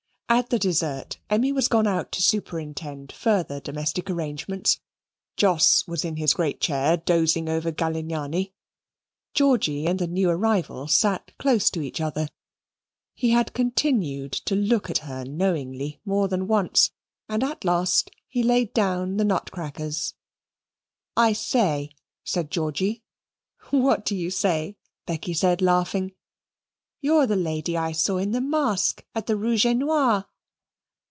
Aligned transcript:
At 0.33 0.49
the 0.49 0.59
desert 0.59 1.17
Emmy 1.29 1.51
was 1.51 1.67
gone 1.67 1.85
out 1.85 2.13
to 2.13 2.21
superintend 2.23 3.11
further 3.11 3.59
domestic 3.59 4.09
arrangements; 4.09 4.79
Jos 5.35 5.85
was 5.89 6.05
in 6.05 6.15
his 6.15 6.33
great 6.33 6.61
chair 6.61 6.95
dozing 6.95 7.49
over 7.49 7.69
Galignani; 7.69 8.53
Georgy 9.33 9.85
and 9.85 9.99
the 9.99 10.07
new 10.07 10.29
arrival 10.29 10.87
sat 10.87 11.37
close 11.37 11.69
to 11.71 11.81
each 11.81 11.99
other 11.99 12.29
he 13.13 13.31
had 13.31 13.53
continued 13.53 14.31
to 14.31 14.55
look 14.55 14.89
at 14.89 14.99
her 14.99 15.25
knowingly 15.25 15.99
more 16.05 16.29
than 16.29 16.47
once, 16.47 16.91
and 17.27 17.43
at 17.43 17.65
last 17.65 18.09
he 18.29 18.41
laid 18.41 18.73
down 18.73 19.17
the 19.17 19.25
nutcrackers. 19.25 20.13
"I 21.17 21.33
say," 21.33 21.89
said 22.23 22.49
Georgy. 22.49 23.03
"What 23.69 24.05
do 24.05 24.15
you 24.15 24.31
say?" 24.31 24.77
Becky 25.05 25.33
said, 25.33 25.61
laughing. 25.61 26.13
"You're 27.03 27.25
the 27.25 27.35
lady 27.35 27.75
I 27.75 27.93
saw 27.93 28.17
in 28.19 28.29
the 28.29 28.39
mask 28.39 29.03
at 29.15 29.25
the 29.25 29.35
Rouge 29.35 29.65
et 29.65 29.73
Noir." 29.73 30.27